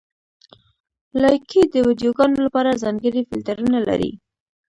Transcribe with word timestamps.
لایکي 1.21 1.61
د 1.67 1.75
ویډیوګانو 1.87 2.37
لپاره 2.45 2.79
ځانګړي 2.83 3.21
فېلټرونه 3.29 3.79
لري. 3.87 4.11